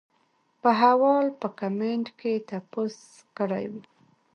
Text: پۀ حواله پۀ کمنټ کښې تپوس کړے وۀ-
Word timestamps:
پۀ 0.61 0.69
حواله 0.79 1.31
پۀ 1.39 1.47
کمنټ 1.59 2.05
کښې 2.19 2.33
تپوس 2.47 2.95
کړے 3.37 3.63
وۀ- 3.71 3.79